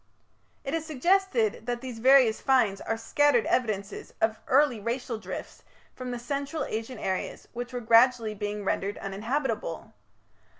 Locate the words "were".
7.71-7.81